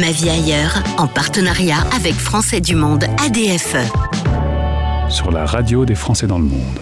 Ma 0.00 0.12
vie 0.12 0.30
ailleurs, 0.30 0.80
en 0.96 1.08
partenariat 1.08 1.80
avec 1.96 2.14
Français 2.14 2.60
du 2.60 2.76
Monde 2.76 3.04
ADFE. 3.24 3.76
Sur 5.10 5.32
la 5.32 5.44
radio 5.44 5.84
des 5.84 5.96
Français 5.96 6.28
dans 6.28 6.38
le 6.38 6.44
monde. 6.44 6.78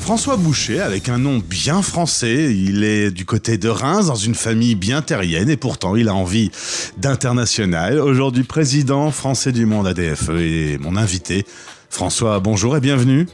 François 0.00 0.36
Boucher, 0.36 0.80
avec 0.80 1.08
un 1.08 1.18
nom 1.18 1.38
bien 1.38 1.82
français, 1.82 2.54
il 2.54 2.84
est 2.84 3.10
du 3.10 3.24
côté 3.24 3.58
de 3.58 3.68
Reims, 3.68 4.06
dans 4.06 4.14
une 4.14 4.36
famille 4.36 4.76
bien 4.76 5.02
terrienne, 5.02 5.50
et 5.50 5.56
pourtant 5.56 5.96
il 5.96 6.08
a 6.08 6.14
envie 6.14 6.52
d'international. 6.96 7.98
Aujourd'hui, 7.98 8.44
président 8.44 9.10
français 9.10 9.50
du 9.50 9.66
monde 9.66 9.88
ADFE 9.88 10.30
et 10.38 10.78
mon 10.78 10.96
invité. 10.96 11.44
François, 11.90 12.38
bonjour 12.38 12.76
et 12.76 12.80
bienvenue. 12.80 13.26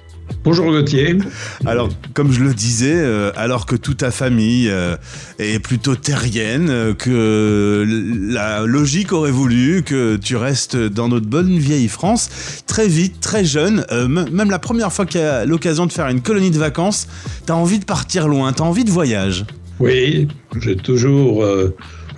Bonjour 0.45 0.67
Gauthier. 0.67 1.17
Alors, 1.65 1.89
comme 2.13 2.31
je 2.31 2.41
le 2.45 2.53
disais, 2.53 2.95
euh, 2.95 3.33
alors 3.35 3.65
que 3.65 3.77
toute 3.77 3.99
ta 3.99 4.11
famille 4.11 4.69
euh, 4.69 4.97
est 5.39 5.59
plutôt 5.59 5.97
terrienne, 5.97 6.69
euh, 6.69 6.93
que 6.95 7.87
la 8.31 8.67
logique 8.67 9.13
aurait 9.13 9.31
voulu 9.31 9.83
que 9.83 10.17
tu 10.17 10.37
restes 10.37 10.77
dans 10.77 11.09
notre 11.09 11.27
bonne 11.27 11.59
vieille 11.59 11.89
France, 11.89 12.63
très 12.67 12.89
vite, 12.89 13.21
très 13.21 13.45
jeune, 13.45 13.87
même 14.09 14.51
la 14.51 14.59
première 14.59 14.93
fois 14.93 15.07
qu'il 15.07 15.21
y 15.23 15.25
a 15.25 15.47
l'occasion 15.47 15.87
de 15.87 15.93
faire 15.93 16.09
une 16.09 16.21
colonie 16.21 16.51
de 16.51 16.59
vacances, 16.59 17.09
tu 17.47 17.53
as 17.53 17.57
envie 17.57 17.79
de 17.79 17.87
partir 17.87 18.29
loin, 18.29 18.53
tu 18.53 18.63
as 18.63 18.67
envie 18.67 18.85
de 18.85 18.91
voyage. 18.91 19.47
Oui, 19.81 20.29
j'ai 20.61 20.77
toujours 20.77 21.43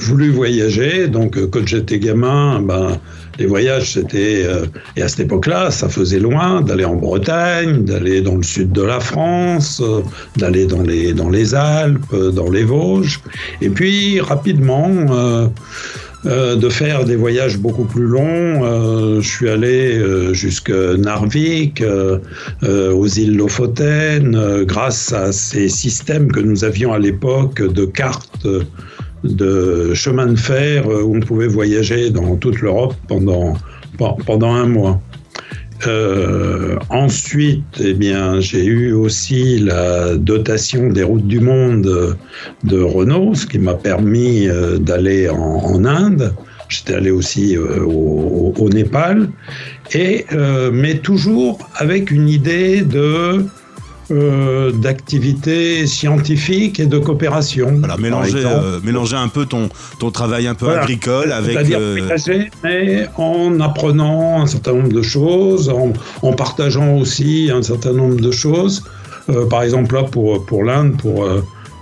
voulu 0.00 0.30
voyager, 0.30 1.09
donc 1.09 1.38
quand 1.50 1.66
j'étais 1.66 1.98
gamin, 1.98 2.60
ben 2.62 3.00
les 3.38 3.46
voyages, 3.46 3.92
c'était, 3.92 4.45
euh, 4.45 4.66
et 4.96 5.02
à 5.02 5.09
cette 5.09 5.20
époque-là, 5.20 5.70
ça 5.70 5.88
faisait 5.88 6.18
loin 6.18 6.62
d'aller 6.62 6.84
en 6.84 6.96
Bretagne, 6.96 7.84
d'aller 7.84 8.20
dans 8.23 8.37
le 8.37 8.42
sud 8.42 8.73
de 8.73 8.82
la 8.82 9.01
France, 9.01 9.82
euh, 9.84 10.01
d'aller 10.37 10.66
dans 10.66 10.82
les, 10.82 11.12
dans 11.12 11.28
les 11.28 11.54
Alpes, 11.54 12.01
euh, 12.14 12.30
dans 12.30 12.51
les 12.51 12.64
Vosges. 12.64 13.20
Et 13.60 13.68
puis, 13.68 14.20
rapidement, 14.20 14.90
de 16.24 16.68
faire 16.68 17.04
des 17.04 17.15
voyages 17.15 17.56
beaucoup 17.59 17.84
plus 17.84 18.06
longs. 18.06 19.21
je 19.21 19.28
suis 19.28 19.49
allé 19.49 20.01
jusque 20.32 20.71
Narvik, 20.71 21.82
aux 22.62 23.06
îles 23.06 23.37
Lofoten, 23.37 24.65
grâce 24.65 25.12
à 25.12 25.30
ces 25.30 25.68
systèmes 25.68 26.32
que 26.32 26.40
nous 26.40 26.65
avions 26.65 26.93
à 26.93 26.99
l'époque 26.99 27.62
de 27.62 27.84
cartes 27.84 28.46
de 29.24 29.95
chemin 29.95 30.26
de 30.26 30.36
fer 30.36 30.88
euh, 30.88 31.02
où 31.02 31.16
on 31.16 31.20
pouvait 31.20 31.46
voyager 31.46 32.10
dans 32.10 32.36
toute 32.36 32.60
l'Europe 32.60 32.95
pendant, 33.09 33.54
pendant 34.24 34.52
un 34.52 34.66
mois. 34.66 35.00
Euh, 35.86 36.76
ensuite, 36.88 37.80
eh 37.80 37.92
bien, 37.92 38.40
j'ai 38.40 38.64
eu 38.64 38.92
aussi 38.92 39.59
la 39.59 40.16
dotation 40.16 40.88
des 40.88 41.02
routes 41.02 41.26
du 41.26 41.40
monde 41.40 42.16
de 42.64 42.80
Renault, 42.80 43.34
ce 43.34 43.46
qui 43.46 43.59
m'a 43.59 43.74
permis 43.74 44.48
euh, 44.48 44.78
d'aller 44.78 45.28
en, 45.28 45.84
Inde. 45.84 46.34
J'étais 46.68 46.94
allé 46.94 47.10
aussi 47.10 47.56
au, 47.56 48.68
Népal, 48.72 49.28
et, 49.94 50.26
mais 50.72 50.98
toujours 50.98 51.60
avec 51.76 52.10
une 52.10 52.28
idée 52.28 52.80
de 52.80 53.46
euh, 54.12 54.71
d'activités 54.71 55.85
scientifiques 55.88 56.79
et 56.79 56.87
de 56.87 56.96
coopération. 56.96 57.80
Alors 57.82 57.99
mélanger, 57.99 58.45
euh, 58.45 58.79
mélanger 58.85 59.16
un 59.16 59.26
peu 59.26 59.46
ton, 59.46 59.68
ton 59.99 60.12
travail 60.12 60.46
un 60.46 60.54
peu 60.54 60.71
agricole 60.71 61.32
avec... 61.32 61.54
C'est-à-dire 61.54 61.79
euh, 61.80 62.45
mais 62.62 63.09
en 63.16 63.59
apprenant 63.59 64.43
un 64.43 64.47
certain 64.47 64.75
nombre 64.75 64.93
de 64.93 65.03
choses, 65.03 65.69
en, 65.71 65.93
en 66.22 66.32
partageant 66.34 66.94
aussi 66.99 67.50
un 67.53 67.62
certain 67.62 67.94
nombre 67.94 68.21
de 68.21 68.31
choses. 68.31 68.84
par 69.50 69.65
exemple, 69.65 69.97
là, 69.97 70.04
pour, 70.04 70.47
pour 70.47 70.62
l'Inde, 70.62 70.97
pour, 70.99 71.28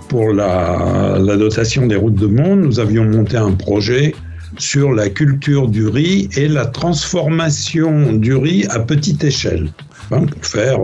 pour 0.09 0.33
la, 0.33 1.19
la, 1.19 1.37
dotation 1.37 1.85
des 1.85 1.95
routes 1.95 2.15
de 2.15 2.25
monde, 2.25 2.61
nous 2.61 2.79
avions 2.79 3.05
monté 3.05 3.37
un 3.37 3.51
projet 3.51 4.15
sur 4.57 4.93
la 4.93 5.09
culture 5.09 5.67
du 5.67 5.85
riz 5.85 6.29
et 6.35 6.47
la 6.47 6.65
transformation 6.65 8.13
du 8.13 8.35
riz 8.35 8.65
à 8.71 8.79
petite 8.79 9.23
échelle, 9.23 9.69
hein, 10.11 10.25
pour 10.25 10.43
faire 10.43 10.79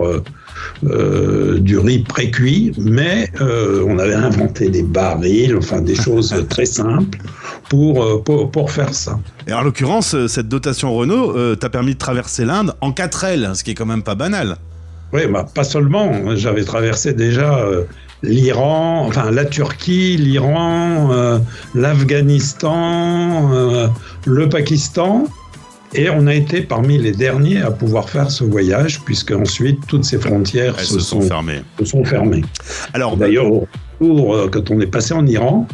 euh, 0.84 1.60
du 1.60 1.78
riz 1.78 2.00
précuit, 2.00 2.72
mais 2.76 3.30
euh, 3.40 3.84
on 3.86 3.98
avait 3.98 4.14
inventé 4.14 4.68
des 4.68 4.82
barils, 4.82 5.56
enfin 5.56 5.80
des 5.80 5.94
choses 6.04 6.34
très 6.48 6.66
simples 6.66 7.18
pour, 7.68 8.02
euh, 8.02 8.22
pour, 8.22 8.50
pour, 8.50 8.70
faire 8.70 8.92
ça. 8.92 9.18
Et 9.46 9.52
en 9.52 9.62
l'occurrence, 9.62 10.16
cette 10.26 10.48
dotation 10.48 10.92
Renault 10.92 11.56
t'a 11.56 11.70
permis 11.70 11.94
de 11.94 11.98
traverser 11.98 12.44
l'Inde 12.44 12.74
en 12.80 12.92
4 12.92 13.24
L, 13.24 13.50
ce 13.54 13.62
qui 13.62 13.70
est 13.70 13.74
quand 13.74 13.86
même 13.86 14.02
pas 14.02 14.14
banal. 14.14 14.56
Oui, 15.12 15.26
bah, 15.26 15.46
pas 15.54 15.64
seulement. 15.64 16.34
J'avais 16.34 16.64
traversé 16.64 17.12
déjà 17.12 17.64
l'Iran, 18.22 19.04
enfin 19.06 19.30
la 19.30 19.44
Turquie, 19.44 20.16
l'Iran, 20.16 21.38
l'Afghanistan, 21.74 23.90
le 24.24 24.48
Pakistan. 24.48 25.26
Et 25.94 26.08
on 26.08 26.26
a 26.26 26.34
été 26.34 26.62
parmi 26.62 26.96
les 26.98 27.12
derniers 27.12 27.60
à 27.60 27.70
pouvoir 27.70 28.08
faire 28.08 28.30
ce 28.30 28.44
voyage, 28.44 29.00
puisque 29.02 29.32
ensuite 29.32 29.86
toutes 29.86 30.04
ces 30.04 30.18
frontières 30.18 30.78
se, 30.80 31.00
sont, 31.00 31.20
fermées. 31.20 31.62
Se 31.78 31.84
sont 31.84 32.04
fermées. 32.04 32.42
Alors 32.94 33.16
d'ailleurs, 33.16 33.46
euh, 34.00 34.48
quand 34.48 34.70
on 34.70 34.80
est 34.80 34.86
passé 34.86 35.12
en 35.12 35.26
Iran, 35.26 35.66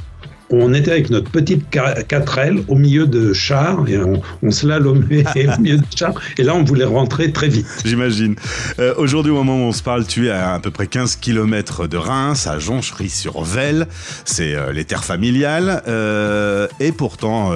on 0.51 0.73
était 0.75 0.93
avec 0.93 1.11
notre 1.11 1.31
petite 1.31 1.71
4L 1.71 2.65
au 2.69 2.75
milieu 2.75 3.07
de 3.07 3.33
chars 3.33 3.89
et 3.89 3.99
on, 3.99 4.23
on 4.43 4.51
slalomait 4.51 5.25
au 5.59 5.61
milieu 5.61 5.79
de 5.79 5.85
chars. 5.95 6.15
Et 6.39 6.43
là, 6.43 6.55
on 6.55 6.65
voulait 6.65 6.85
rentrer 6.85 7.33
très 7.33 7.49
vite. 7.49 7.67
J'imagine. 7.85 8.37
Euh, 8.79 8.95
aujourd'hui, 8.97 9.33
au 9.33 9.37
moment 9.37 9.57
où 9.57 9.69
on 9.69 9.73
se 9.73 9.83
parle, 9.83 10.07
tu 10.07 10.29
es 10.29 10.31
à 10.31 10.55
à 10.55 10.61
peu 10.61 10.71
près 10.71 10.87
15 10.87 11.17
km 11.17 11.87
de 11.87 11.97
Reims, 11.97 12.47
à 12.47 12.59
Jonchery-sur-Velle. 12.59 13.87
C'est 14.25 14.55
euh, 14.55 14.73
les 14.73 14.85
terres 14.85 15.05
familiales. 15.05 15.83
Euh, 15.87 16.67
et 16.81 16.93
pourtant, 16.93 17.53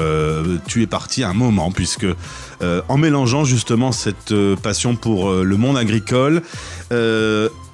tu 0.67 0.83
es 0.83 0.87
parti 0.87 1.25
un 1.25 1.33
moment, 1.33 1.71
puisque 1.71 2.07
en 2.89 2.97
mélangeant 2.97 3.45
justement 3.45 3.91
cette 3.91 4.35
passion 4.63 4.95
pour 4.95 5.33
le 5.33 5.57
monde 5.57 5.77
agricole 5.77 6.43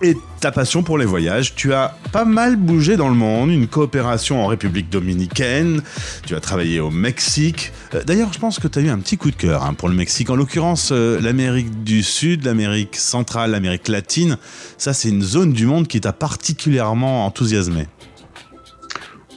et 0.00 0.16
ta 0.40 0.52
passion 0.52 0.82
pour 0.82 0.98
les 0.98 1.04
voyages. 1.04 1.54
Tu 1.54 1.72
as 1.72 1.96
pas 2.12 2.24
mal 2.24 2.56
bougé 2.56 2.96
dans 2.96 3.08
le 3.08 3.14
monde, 3.14 3.50
une 3.50 3.66
coopération 3.66 4.42
en 4.42 4.46
République 4.46 4.90
dominicaine, 4.90 5.82
tu 6.24 6.34
as 6.34 6.40
travaillé 6.40 6.80
au 6.80 6.90
Mexique. 6.90 7.72
Euh, 7.94 8.02
d'ailleurs, 8.04 8.32
je 8.32 8.38
pense 8.38 8.58
que 8.58 8.68
tu 8.68 8.78
as 8.78 8.82
eu 8.82 8.88
un 8.88 8.98
petit 8.98 9.16
coup 9.16 9.30
de 9.30 9.36
cœur 9.36 9.64
hein, 9.64 9.74
pour 9.74 9.88
le 9.88 9.94
Mexique, 9.94 10.30
en 10.30 10.36
l'occurrence 10.36 10.90
euh, 10.92 11.20
l'Amérique 11.20 11.82
du 11.82 12.02
Sud, 12.02 12.44
l'Amérique 12.44 12.96
centrale, 12.96 13.50
l'Amérique 13.50 13.88
latine. 13.88 14.38
Ça, 14.76 14.92
c'est 14.92 15.08
une 15.08 15.22
zone 15.22 15.52
du 15.52 15.66
monde 15.66 15.88
qui 15.88 16.00
t'a 16.00 16.12
particulièrement 16.12 17.26
enthousiasmé. 17.26 17.86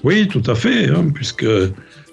Oui, 0.04 0.28
tout 0.28 0.44
à 0.46 0.56
fait, 0.56 0.90
hein, 0.90 1.06
puisque 1.14 1.46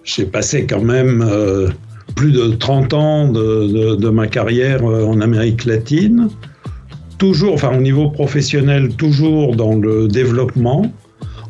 j'ai 0.04 0.26
passé 0.26 0.66
quand 0.66 0.82
même 0.82 1.22
euh, 1.22 1.68
plus 2.14 2.32
de 2.32 2.48
30 2.48 2.94
ans 2.94 3.28
de 3.28 4.08
ma 4.08 4.26
carrière 4.26 4.84
en 4.84 5.20
Amérique 5.20 5.64
latine 5.64 6.30
toujours, 7.18 7.54
enfin 7.54 7.76
au 7.76 7.80
niveau 7.80 8.10
professionnel, 8.10 8.94
toujours 8.94 9.56
dans 9.56 9.74
le 9.74 10.08
développement, 10.08 10.90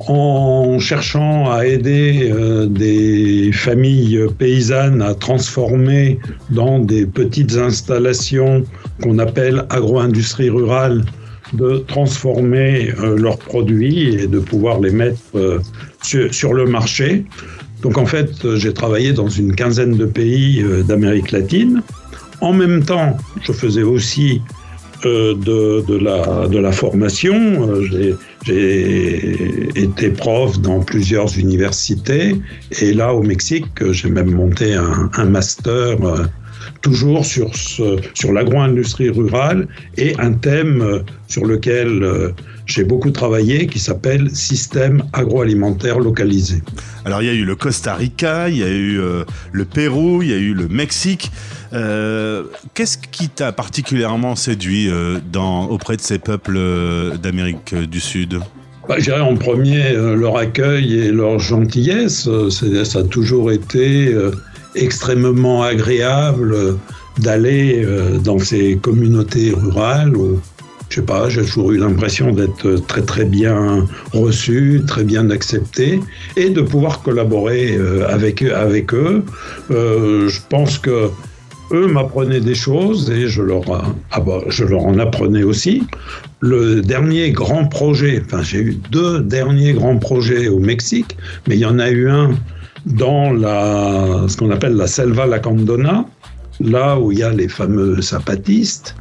en 0.07 0.79
cherchant 0.79 1.51
à 1.51 1.67
aider 1.67 2.31
euh, 2.33 2.67
des 2.67 3.51
familles 3.53 4.27
paysannes 4.39 5.03
à 5.03 5.15
transformer 5.15 6.19
dans 6.51 6.79
des 6.79 7.05
petites 7.05 7.57
installations 7.57 8.65
qu'on 9.03 9.19
appelle 9.19 9.65
agro-industrie 9.71 10.51
rurale, 10.51 11.05
de 11.53 11.79
transformer 11.89 12.93
euh, 13.01 13.17
leurs 13.19 13.39
produits 13.39 14.15
et 14.15 14.27
de 14.27 14.39
pouvoir 14.39 14.81
les 14.81 14.91
mettre 14.91 15.19
euh, 15.35 15.59
sur, 16.03 16.55
le 16.55 16.67
marché. 16.67 17.25
Donc 17.83 17.99
en 17.99 18.07
fait, 18.07 18.31
j'ai 18.57 18.73
travaillé 18.73 19.13
dans 19.13 19.29
une 19.29 19.55
quinzaine 19.55 19.97
de 19.97 20.05
pays 20.05 20.65
d'Amérique 20.87 21.31
latine. 21.33 21.83
En 22.41 22.53
même 22.53 22.85
temps, 22.85 23.17
je 23.43 23.53
faisais 23.53 23.83
aussi 23.83 24.41
de, 25.05 25.85
de, 25.87 26.59
la, 26.59 26.73
formation. 26.73 27.35
Euh, 27.69 28.17
j'ai 28.45 29.81
été 29.81 30.11
prof 30.11 30.61
dans 30.61 30.81
plusieurs 30.81 31.39
universités 31.39 32.37
et 32.81 32.93
là 32.93 33.15
au 33.15 33.23
Mexique, 33.23 33.67
j'ai 33.93 34.11
même 34.11 34.31
monté 34.31 34.75
un, 34.75 35.25
master 35.25 36.03
euh, 36.03 36.25
toujours 36.83 37.25
sur, 37.25 37.51
sur 37.55 38.33
l'agro-industrie 38.33 39.11
rurale 39.11 39.67
et 39.97 40.15
un 40.19 40.33
thème 40.33 41.03
sur 41.27 41.45
lequel 41.45 42.33
j'ai 42.69 42.85
beaucoup 42.85 43.11
travaillé 43.11 43.67
qui 43.67 43.81
s'appelle 43.81 44.31
système 44.31 45.03
agroalimentaire 45.13 45.99
localisé. 45.99 46.63
Alors 47.05 47.23
il 47.23 47.27
y 47.27 47.31
a 47.31 47.35
eu 47.35 47.45
le 47.45 47.57
Costa 47.57 47.95
Rica, 47.95 48.49
il 48.49 48.59
y 48.59 48.63
a 48.63 48.71
eu 48.71 49.01
le 49.53 49.65
Pérou, 49.65 50.23
il 50.23 50.29
y 50.29 50.35
a 50.35 50.37
eu 50.37 50.55
le 50.55 50.69
Mexique. 50.69 51.33
Euh, 51.73 52.45
qu'est-ce 52.75 52.99
qui 52.99 53.29
t'a 53.29 53.53
particulièrement 53.53 54.37
séduit 54.37 54.89
euh, 54.89 55.19
dans, 55.33 55.67
auprès 55.67 55.97
de 55.97 56.01
ces 56.01 56.19
peuples 56.19 56.57
euh, 56.57 57.17
d'Amérique 57.17 57.75
du 57.75 58.01
Sud? 58.01 58.41
Bah, 58.89 58.97
Je 58.99 59.05
dirais 59.05 59.21
en 59.21 59.37
premier 59.37 59.93
leur 59.93 60.39
accueil 60.39 60.99
et 60.99 61.13
leur 61.13 61.39
gentillesse. 61.39 62.29
Ça 62.51 62.99
a 63.01 63.03
toujours 63.03 63.53
été 63.53 64.17
extrêmement 64.75 65.63
agréable 65.63 66.79
d'aller 67.19 67.87
dans 68.25 68.39
ces 68.39 68.79
communautés 68.79 69.53
rurales 69.55 70.15
je 70.89 70.97
sais 70.97 71.03
pas, 71.03 71.29
j'ai 71.29 71.43
toujours 71.43 71.73
eu 71.73 71.79
l'impression 71.79 72.33
d'être 72.33 72.87
très 72.87 73.03
très 73.03 73.25
bien 73.25 73.87
reçu, 74.13 74.83
très 74.87 75.05
bien 75.05 75.31
accepté, 75.31 76.01
et 76.37 76.51
de 76.51 76.63
pouvoir 76.63 77.03
collaborer 77.03 77.77
euh, 77.77 78.09
avec, 78.09 78.43
avec 78.43 78.95
eux. 78.95 79.23
Euh, 79.71 80.29
je 80.29 80.41
pense 80.49 80.79
que 80.79 81.11
eux 81.73 81.87
m'apprenaient 81.87 82.41
des 82.41 82.55
choses 82.55 83.11
et 83.11 83.29
je 83.29 83.43
leur, 83.43 83.63
ah 84.11 84.21
bah, 84.21 84.41
je 84.49 84.65
leur 84.65 84.87
en 84.87 84.99
apprenais 84.99 85.43
aussi. 85.43 85.83
Le 86.41 86.81
dernier 86.81 87.31
grand 87.33 87.67
projet, 87.67 88.23
enfin 88.25 88.43
j'ai 88.43 88.61
eu 88.61 88.81
deux 88.91 89.21
derniers 89.21 89.75
grands 89.75 89.99
projets 89.99 90.49
au 90.49 90.59
Mexique, 90.59 91.17
mais 91.47 91.57
il 91.57 91.61
y 91.61 91.67
en 91.67 91.79
a 91.79 91.91
eu 91.91 92.09
un 92.09 92.31
dans 92.87 93.33
la, 93.33 94.25
ce 94.29 94.37
qu'on 94.37 94.51
appelle 94.51 94.75
la 94.75 94.87
Selva 94.87 95.27
Lacandona, 95.27 96.07
là 96.61 96.99
où 96.99 97.13
il 97.13 97.19
y 97.19 97.23
a 97.23 97.31
les 97.31 97.49
fameux 97.49 98.01
zapatistes. 98.01 98.95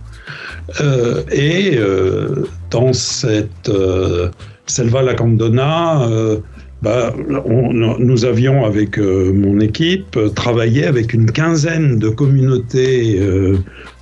Euh, 0.81 1.23
et 1.31 1.77
euh, 1.77 2.45
dans 2.69 2.93
cette 2.93 3.69
euh, 3.69 4.29
Selva 4.65 5.01
Lacandona, 5.01 6.07
euh, 6.07 6.37
bah, 6.81 7.11
nous 7.17 8.25
avions 8.25 8.63
avec 8.63 8.99
mon 8.99 9.59
équipe 9.59 10.15
travaillé 10.35 10.85
avec 10.85 11.11
une 11.11 11.31
quinzaine 11.31 11.97
de 11.97 12.09
communautés 12.09 13.19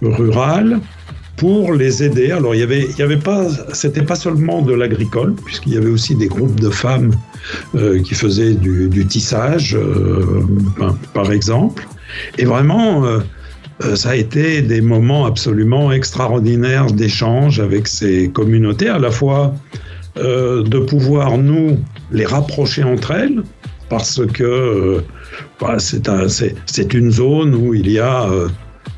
rurales 0.01 0.81
pour 1.38 1.72
les 1.72 2.04
aider. 2.04 2.31
Alors 2.31 2.54
il 2.54 2.60
y 2.60 2.63
avait, 2.63 2.81
il 2.81 3.00
y 3.00 3.01
avait 3.01 3.16
pas, 3.16 3.48
c'était 3.72 4.01
pas 4.01 4.18
seulement 4.18 4.62
de 4.62 4.74
l'agricole, 4.74 5.36
puisqu'il 5.45 5.75
y 5.75 5.77
avait 5.77 5.89
aussi 5.89 6.18
des 6.18 6.27
groupes 6.27 6.60
de 6.60 6.69
femmes 6.69 7.12
qui 8.04 8.13
faisaient 8.13 8.56
du, 8.56 9.06
tissage, 9.07 9.77
par 11.13 11.31
exemple. 11.31 11.88
Et 12.38 12.44
vraiment, 12.44 13.06
ça 13.95 14.10
a 14.12 14.16
été 14.16 14.62
des 14.62 14.81
moments 14.81 15.25
absolument 15.25 15.92
extraordinaires 15.92 16.88
d'échange 16.88 17.60
avec 17.60 17.88
ces 17.88 18.30
communautés, 18.30 18.88
à 18.88 19.00
la 19.00 19.12
fois 19.12 19.54
euh, 20.18 20.63
de 20.63 20.80
pouvoir 20.80 21.38
nous 21.38 21.77
les 22.12 22.25
rapprocher 22.25 22.83
entre 22.83 23.12
elles, 23.12 23.44
parce 23.89 24.22
que 24.25 24.44
euh, 24.44 25.01
bah, 25.60 25.75
c'est 25.80 26.07
un, 26.07 26.27
une 26.94 27.12
zone 27.12 27.54
où 27.54 27.74
il 27.74 27.92
y 27.92 28.00
a 28.00 28.30
euh, 28.30 28.48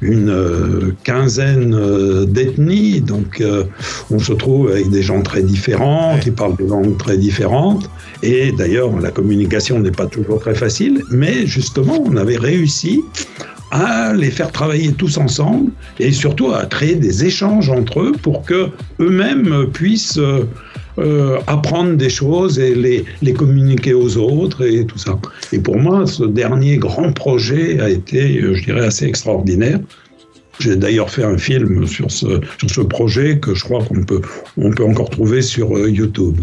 une 0.01 0.29
euh, 0.29 0.93
quinzaine 1.03 1.73
euh, 1.73 2.25
d'ethnies, 2.25 3.01
donc 3.01 3.41
euh, 3.41 3.63
on 4.11 4.19
se 4.19 4.33
trouve 4.33 4.69
avec 4.69 4.91
des 4.91 5.01
gens 5.01 5.21
très 5.23 5.41
différents, 5.41 6.19
qui 6.19 6.29
parlent 6.29 6.55
des 6.55 6.67
langues 6.67 6.97
très 6.97 7.17
différentes, 7.17 7.89
et 8.21 8.51
d'ailleurs 8.51 8.95
la 8.99 9.09
communication 9.09 9.79
n'est 9.79 9.91
pas 9.91 10.05
toujours 10.05 10.39
très 10.39 10.53
facile, 10.53 11.01
mais 11.09 11.47
justement 11.47 12.03
on 12.05 12.15
avait 12.15 12.37
réussi 12.37 13.01
à 13.71 14.13
les 14.13 14.31
faire 14.31 14.51
travailler 14.51 14.93
tous 14.93 15.17
ensemble 15.17 15.71
et 15.99 16.11
surtout 16.11 16.51
à 16.53 16.65
créer 16.65 16.95
des 16.95 17.25
échanges 17.25 17.69
entre 17.69 18.01
eux 18.01 18.11
pour 18.21 18.43
que 18.43 18.69
eux-mêmes 18.99 19.67
puissent 19.73 20.19
euh, 20.99 21.37
apprendre 21.45 21.95
des 21.95 22.09
choses 22.09 22.57
et 22.57 22.73
les, 22.73 23.05
les, 23.21 23.33
communiquer 23.33 23.93
aux 23.93 24.17
autres 24.17 24.65
et 24.65 24.83
tout 24.85 24.97
ça. 24.97 25.19
Et 25.51 25.59
pour 25.59 25.77
moi, 25.77 26.07
ce 26.07 26.23
dernier 26.23 26.77
grand 26.77 27.11
projet 27.13 27.79
a 27.79 27.89
été, 27.89 28.41
je 28.41 28.63
dirais, 28.63 28.85
assez 28.85 29.05
extraordinaire. 29.05 29.79
J'ai 30.59 30.75
d'ailleurs 30.75 31.09
fait 31.09 31.23
un 31.23 31.37
film 31.37 31.85
sur 31.85 32.09
ce, 32.11 32.41
sur 32.57 32.69
ce 32.69 32.81
projet 32.81 33.39
que 33.39 33.53
je 33.53 33.63
crois 33.63 33.83
qu'on 33.83 34.03
peut, 34.03 34.21
on 34.57 34.71
peut 34.71 34.83
encore 34.83 35.09
trouver 35.09 35.41
sur 35.41 35.77
euh, 35.77 35.89
YouTube. 35.89 36.39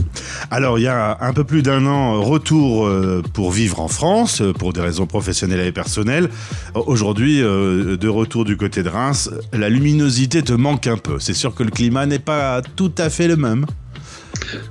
Alors, 0.50 0.78
il 0.78 0.82
y 0.82 0.88
a 0.88 1.18
un 1.20 1.32
peu 1.32 1.44
plus 1.44 1.62
d'un 1.62 1.86
an, 1.86 2.22
retour 2.22 2.86
euh, 2.86 3.22
pour 3.32 3.50
vivre 3.50 3.80
en 3.80 3.88
France, 3.88 4.40
euh, 4.40 4.52
pour 4.52 4.72
des 4.72 4.80
raisons 4.80 5.06
professionnelles 5.06 5.66
et 5.66 5.72
personnelles. 5.72 6.28
Aujourd'hui, 6.74 7.40
de 7.40 8.08
retour 8.08 8.44
du 8.44 8.56
côté 8.56 8.82
de 8.82 8.88
Reims, 8.88 9.30
la 9.52 9.68
luminosité 9.68 10.42
te 10.42 10.52
manque 10.52 10.86
un 10.86 10.96
peu. 10.96 11.18
C'est 11.18 11.34
sûr 11.34 11.54
que 11.54 11.62
le 11.62 11.70
climat 11.70 12.06
n'est 12.06 12.18
pas 12.18 12.62
tout 12.76 12.92
à 12.98 13.10
fait 13.10 13.28
le 13.28 13.36
même. 13.36 13.66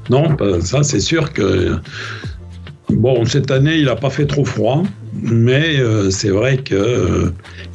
Non, 0.09 0.35
ça 0.61 0.83
c'est 0.83 0.99
sûr 0.99 1.33
que 1.33 1.79
Bon, 2.89 3.25
cette 3.25 3.51
année, 3.51 3.77
il 3.77 3.85
n'a 3.85 3.95
pas 3.95 4.09
fait 4.09 4.25
trop 4.25 4.45
froid, 4.45 4.83
mais 5.21 5.77
euh, 5.79 6.09
c'est 6.09 6.29
vrai 6.29 6.57
qu'il 6.57 6.75
euh, 6.77 7.31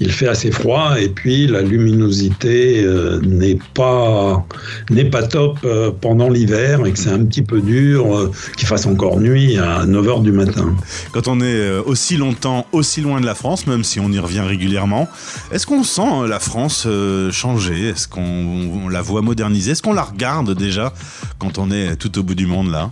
fait 0.08 0.28
assez 0.28 0.50
froid 0.50 0.98
et 0.98 1.08
puis 1.08 1.46
la 1.46 1.62
luminosité 1.62 2.82
euh, 2.84 3.20
n'est 3.20 3.58
pas, 3.74 4.46
n'est 4.90 5.04
pas 5.04 5.22
top 5.22 5.58
euh, 5.64 5.90
pendant 5.90 6.30
l'hiver 6.30 6.84
et 6.86 6.92
que 6.92 6.98
c'est 6.98 7.10
un 7.10 7.24
petit 7.24 7.42
peu 7.42 7.60
dur 7.60 8.30
qu'il 8.56 8.66
fasse 8.66 8.86
encore 8.86 9.20
nuit 9.20 9.58
à 9.58 9.84
9h 9.86 10.22
du 10.22 10.32
matin. 10.32 10.74
Quand 11.12 11.28
on 11.28 11.40
est 11.40 11.78
aussi 11.78 12.16
longtemps, 12.16 12.66
aussi 12.72 13.00
loin 13.00 13.20
de 13.20 13.26
la 13.26 13.34
France, 13.34 13.66
même 13.66 13.84
si 13.84 14.00
on 14.00 14.10
y 14.10 14.18
revient 14.18 14.40
régulièrement, 14.40 15.08
est-ce 15.52 15.66
qu'on 15.66 15.84
sent 15.84 16.28
la 16.28 16.40
France 16.40 16.86
changer? 17.30 17.88
Est-ce 17.88 18.08
qu'on 18.08 18.88
la 18.88 19.02
voit 19.02 19.22
moderniser? 19.22 19.72
Est-ce 19.72 19.82
qu'on 19.82 19.92
la 19.92 20.02
regarde 20.02 20.54
déjà 20.54 20.92
quand 21.38 21.58
on 21.58 21.70
est 21.70 21.96
tout 21.96 22.18
au 22.18 22.22
bout 22.22 22.34
du 22.34 22.46
monde 22.46 22.70
là? 22.70 22.90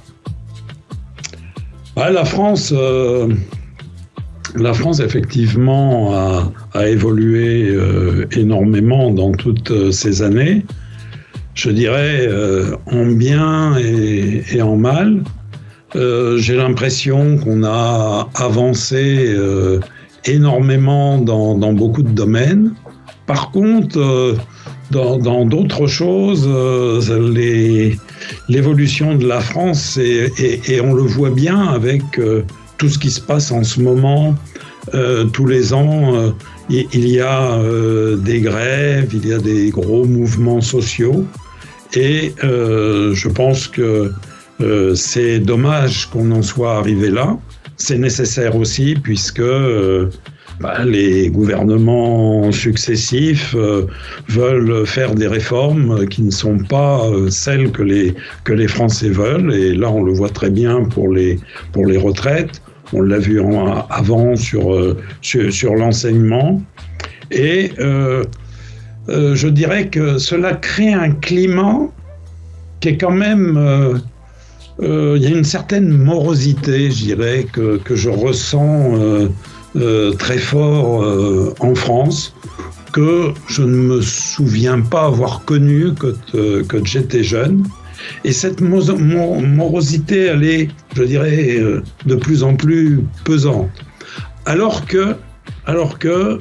Ah, 1.98 2.10
la 2.10 2.26
France, 2.26 2.74
euh, 2.76 3.26
la 4.58 4.72
France 4.72 5.00
effectivement 5.00 6.14
a, 6.74 6.88
évolué 6.88 7.68
euh, 7.68 8.26
énormément 8.32 9.10
dans 9.10 9.32
toutes 9.32 9.70
euh, 9.70 9.90
ces 9.90 10.22
années. 10.22 10.64
Je 11.54 11.70
dirais 11.70 12.26
euh, 12.28 12.76
en 12.86 13.06
bien 13.06 13.76
et, 13.78 14.60
en 14.60 14.76
mal. 14.76 15.22
J'ai 15.94 16.56
l'impression 16.56 17.38
qu'on 17.38 17.64
a 17.64 18.28
avancé 18.34 19.34
énormément 20.26 21.16
dans, 21.16 21.72
beaucoup 21.72 22.02
de 22.02 22.10
domaines. 22.10 22.74
Par 23.26 23.50
contre, 23.50 24.36
dans 24.90 25.44
d'autres 25.46 25.86
choses, 25.86 26.46
l'évolution 28.50 29.14
de 29.14 29.26
la 29.26 29.40
France 29.40 29.96
et, 29.96 30.80
on 30.82 30.92
le 30.92 31.02
voit 31.02 31.30
bien 31.30 31.66
avec 31.68 32.02
tout 32.78 32.88
ce 32.88 32.98
qui 32.98 33.10
se 33.10 33.20
passe 33.20 33.50
en 33.50 33.64
ce 33.64 33.80
moment. 33.80 34.34
Euh, 34.94 35.24
tous 35.24 35.46
les 35.46 35.72
ans, 35.72 36.14
euh, 36.14 36.30
il 36.70 37.08
y 37.08 37.20
a 37.20 37.54
euh, 37.54 38.16
des 38.16 38.40
grèves, 38.40 39.10
il 39.12 39.26
y 39.26 39.32
a 39.32 39.38
des 39.38 39.70
gros 39.70 40.04
mouvements 40.04 40.60
sociaux 40.60 41.24
et 41.94 42.34
je 42.42 43.28
pense 43.28 43.68
que 43.68 44.12
c'est 44.94 45.38
dommage 45.38 46.06
qu'on 46.06 46.30
en 46.32 46.42
soit 46.42 46.76
arrivé 46.76 47.10
là. 47.10 47.38
C'est 47.76 47.98
nécessaire 47.98 48.56
aussi 48.56 48.96
puisque 49.00 49.42
bah, 50.60 50.84
les 50.84 51.30
gouvernements 51.30 52.50
successifs 52.50 53.54
veulent 54.28 54.84
faire 54.84 55.14
des 55.14 55.28
réformes 55.28 56.06
qui 56.08 56.22
ne 56.22 56.30
sont 56.32 56.58
pas 56.58 57.02
celles 57.30 57.70
que 57.70 57.82
les, 57.82 58.14
que 58.44 58.52
les 58.52 58.68
Français 58.68 59.08
veulent. 59.08 59.54
Et 59.54 59.72
là, 59.72 59.90
on 59.90 60.02
le 60.02 60.12
voit 60.12 60.30
très 60.30 60.50
bien 60.50 60.84
pour 60.84 61.12
les, 61.12 61.38
pour 61.72 61.86
les 61.86 61.98
retraites. 61.98 62.60
On 62.92 63.02
l'a 63.02 63.18
vu 63.18 63.40
en, 63.40 63.86
avant 63.90 64.36
sur, 64.36 64.72
euh, 64.74 64.96
sur, 65.20 65.74
l'enseignement. 65.74 66.62
Et 67.30 67.72
euh, 67.78 68.24
euh, 69.08 69.34
je 69.34 69.48
dirais 69.48 69.88
que 69.88 70.18
cela 70.18 70.54
crée 70.54 70.92
un 70.92 71.10
climat 71.10 71.88
qui 72.80 72.90
est 72.90 72.96
quand 72.98 73.12
même... 73.12 74.00
Il 74.78 75.22
y 75.22 75.26
a 75.26 75.30
une 75.30 75.44
certaine 75.44 75.88
morosité, 75.88 76.90
je 76.90 77.04
dirais, 77.04 77.46
que, 77.50 77.78
que 77.78 77.96
je 77.96 78.10
ressens 78.10 78.98
très 80.18 80.36
fort 80.36 81.54
en 81.60 81.74
France 81.74 82.34
que 82.92 83.32
je 83.48 83.62
ne 83.62 83.74
me 83.74 84.02
souviens 84.02 84.82
pas 84.82 85.06
avoir 85.06 85.46
connu 85.46 85.92
quand, 85.98 86.38
quand 86.68 86.84
j'étais 86.84 87.24
jeune. 87.24 87.64
Et 88.24 88.32
cette 88.32 88.60
morosité, 88.60 90.26
elle 90.26 90.44
est, 90.44 90.68
je 90.96 91.02
dirais, 91.02 91.56
euh, 91.58 91.82
de 92.06 92.14
plus 92.14 92.42
en 92.42 92.54
plus 92.54 93.00
pesante. 93.24 93.70
Alors 94.44 94.86
que, 94.86 95.16
alors 95.66 95.98
que 95.98 96.38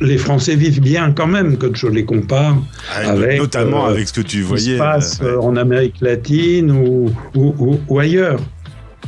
les 0.00 0.18
Français 0.18 0.54
vivent 0.54 0.80
bien 0.80 1.12
quand 1.12 1.26
même 1.26 1.56
quand 1.56 1.74
je 1.74 1.88
les 1.88 2.04
compare 2.04 2.56
avec 2.94 3.40
notamment 3.40 3.86
euh, 3.86 3.90
avec 3.90 4.08
ce 4.08 4.12
que 4.12 4.20
tu 4.20 4.42
voyais 4.42 4.62
ce 4.62 4.70
qui 4.70 4.74
se 4.74 4.78
passe 4.78 5.20
ouais. 5.20 5.34
en 5.34 5.56
Amérique 5.56 5.96
latine 6.00 6.70
ou, 6.70 7.10
ou, 7.34 7.54
ou, 7.58 7.80
ou 7.88 7.98
ailleurs. 7.98 8.38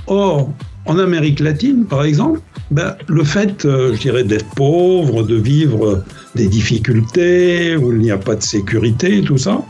Or, 0.09 0.51
en 0.87 0.99
Amérique 0.99 1.41
latine, 1.41 1.85
par 1.85 2.03
exemple, 2.03 2.41
ben, 2.71 2.97
le 3.07 3.23
fait, 3.23 3.65
euh, 3.65 3.95
je 3.95 4.01
dirais, 4.01 4.25
d'être 4.25 4.49
pauvre, 4.57 5.23
de 5.23 5.37
vivre 5.37 6.03
des 6.35 6.49
difficultés, 6.49 7.77
où 7.77 7.93
il 7.93 7.99
n'y 7.99 8.11
a 8.11 8.19
pas 8.19 8.35
de 8.35 8.43
sécurité, 8.43 9.23
tout 9.23 9.39
ça, 9.39 9.63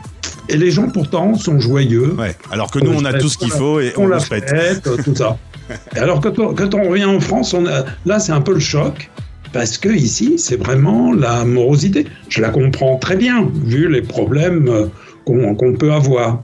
et 0.51 0.57
les 0.57 0.71
gens 0.71 0.89
pourtant 0.89 1.35
sont 1.35 1.59
joyeux. 1.59 2.13
Ouais, 2.17 2.35
alors 2.51 2.69
que 2.69 2.79
nous, 2.79 2.93
on 2.93 3.05
a 3.05 3.13
tout 3.13 3.29
ce 3.29 3.37
qu'il 3.37 3.51
faut 3.51 3.79
et 3.79 3.93
on, 3.97 4.03
on 4.03 4.07
la 4.07 4.19
fête. 4.19 4.49
fête 4.49 5.03
tout 5.03 5.15
ça. 5.15 5.37
Et 5.95 5.99
alors 5.99 6.19
que 6.19 6.27
quand 6.27 6.73
on 6.75 6.89
revient 6.89 7.05
en 7.05 7.21
France, 7.21 7.53
on 7.53 7.65
a, 7.65 7.85
là, 8.05 8.19
c'est 8.19 8.33
un 8.33 8.41
peu 8.41 8.53
le 8.53 8.59
choc. 8.59 9.09
Parce 9.53 9.77
que 9.77 9.89
ici, 9.89 10.35
c'est 10.37 10.55
vraiment 10.55 11.13
la 11.13 11.43
morosité. 11.43 12.07
Je 12.29 12.41
la 12.41 12.49
comprends 12.49 12.97
très 12.97 13.17
bien, 13.17 13.49
vu 13.65 13.89
les 13.89 14.01
problèmes 14.01 14.67
euh, 14.69 14.87
qu'on 15.25 15.55
qu 15.55 15.73
peut 15.77 15.91
avoir. 15.91 16.41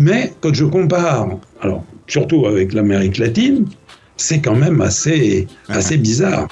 Mais 0.00 0.32
quand 0.40 0.54
je 0.54 0.64
compare, 0.64 1.28
alors 1.60 1.84
surtout 2.06 2.46
avec 2.46 2.72
l'Amérique 2.72 3.18
latine, 3.18 3.66
c'est 4.16 4.40
quand 4.40 4.54
même 4.54 4.80
assez, 4.80 5.46
assez 5.68 5.98
bizarre. 5.98 6.48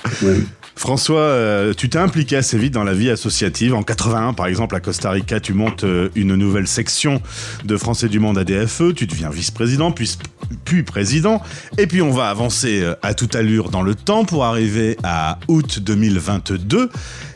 François, 0.76 1.20
euh, 1.20 1.72
tu 1.72 1.88
t'es 1.88 1.98
impliqué 1.98 2.36
assez 2.36 2.58
vite 2.58 2.74
dans 2.74 2.84
la 2.84 2.92
vie 2.92 3.08
associative. 3.08 3.74
En 3.74 3.82
81, 3.82 4.34
par 4.34 4.46
exemple, 4.46 4.76
à 4.76 4.80
Costa 4.80 5.10
Rica, 5.10 5.40
tu 5.40 5.54
montes 5.54 5.84
euh, 5.84 6.10
une 6.14 6.34
nouvelle 6.34 6.66
section 6.66 7.22
de 7.64 7.78
Français 7.78 8.10
du 8.10 8.20
Monde 8.20 8.36
ADFE. 8.36 8.94
Tu 8.94 9.06
deviens 9.06 9.30
vice-président, 9.30 9.90
puis, 9.90 10.18
puis 10.66 10.82
président. 10.82 11.42
Et 11.78 11.86
puis 11.86 12.02
on 12.02 12.10
va 12.10 12.28
avancer 12.28 12.82
euh, 12.82 12.94
à 13.00 13.14
toute 13.14 13.34
allure 13.34 13.70
dans 13.70 13.80
le 13.80 13.94
temps 13.94 14.26
pour 14.26 14.44
arriver 14.44 14.98
à 15.02 15.38
août 15.48 15.80
2022. 15.80 16.90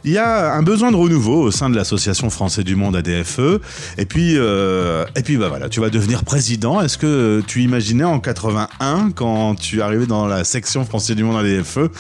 Il 0.04 0.12
y 0.12 0.18
a 0.18 0.54
un 0.54 0.62
besoin 0.62 0.90
de 0.90 0.96
renouveau 0.96 1.42
au 1.42 1.50
sein 1.50 1.68
de 1.68 1.76
l'association 1.76 2.30
Français 2.30 2.64
du 2.64 2.76
Monde 2.76 2.96
ADFE. 2.96 3.60
Et 3.98 4.06
puis, 4.06 4.34
et 4.34 5.22
puis 5.22 5.36
bah 5.36 5.48
voilà, 5.48 5.68
tu 5.68 5.80
vas 5.80 5.90
devenir 5.90 6.24
président. 6.24 6.80
Est-ce 6.80 6.96
que 6.96 7.42
tu 7.46 7.62
imaginais 7.62 8.04
en 8.04 8.18
81, 8.18 9.10
quand 9.14 9.54
tu 9.56 9.82
arrivais 9.82 10.06
dans 10.06 10.26
la 10.26 10.44
section 10.44 10.84
Français 10.84 11.14
du 11.14 11.24
Monde 11.24 11.44
ADFE, 11.44 11.90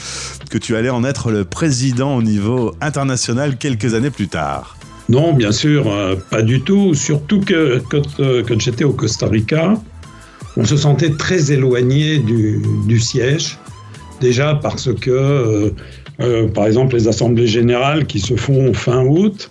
que 0.50 0.58
tu 0.58 0.76
allais 0.76 0.90
en 0.90 1.04
être 1.04 1.30
le 1.30 1.44
président 1.44 2.16
au 2.16 2.22
niveau 2.22 2.74
international 2.80 3.58
quelques 3.58 3.94
années 3.94 4.10
plus 4.10 4.28
tard? 4.28 4.76
Non, 5.10 5.32
bien 5.32 5.50
sûr, 5.50 5.90
euh, 5.90 6.14
pas 6.30 6.40
du 6.40 6.60
tout. 6.60 6.94
Surtout 6.94 7.40
que 7.40 7.82
euh, 8.20 8.42
quand, 8.46 8.60
j'étais 8.60 8.84
au 8.84 8.92
Costa 8.92 9.26
Rica, 9.26 9.74
on 10.56 10.64
se 10.64 10.76
sentait 10.76 11.10
très 11.10 11.50
éloigné 11.50 12.18
du, 12.18 13.00
siège. 13.00 13.58
Déjà 14.20 14.54
parce 14.54 14.94
que, 14.94 15.10
euh, 15.10 15.70
par 16.54 16.66
exemple, 16.66 16.96
les 16.96 17.08
assemblées 17.08 17.46
générales 17.46 18.06
qui 18.06 18.20
se 18.20 18.34
font 18.34 18.72
fin 18.74 19.04
août, 19.04 19.50